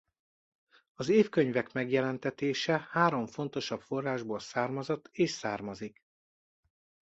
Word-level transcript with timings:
Az 0.93 1.09
évkönyvek 1.09 1.71
megjelentetése 1.71 2.87
három 2.89 3.25
fontosabb 3.25 3.81
forrásból 3.81 4.39
származott 4.39 5.09
és 5.11 5.31
származik. 5.31 6.03